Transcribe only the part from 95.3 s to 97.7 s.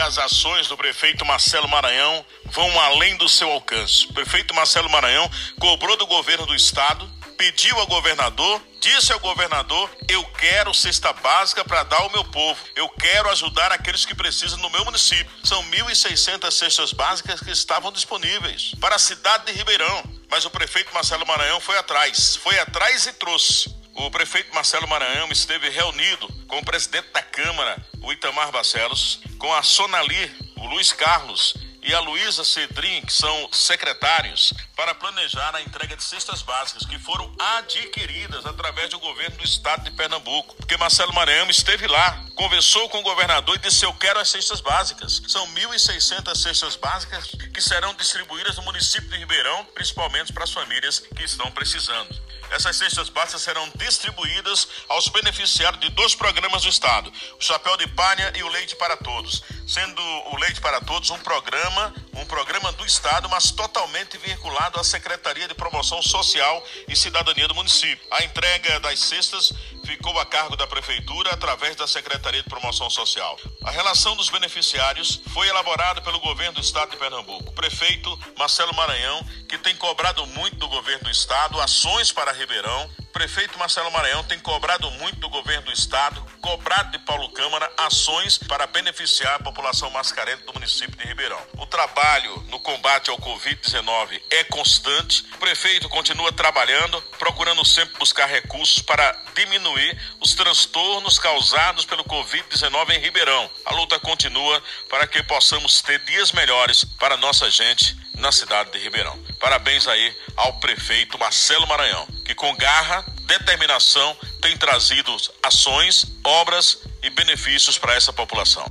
O prefeito continua trabalhando, procurando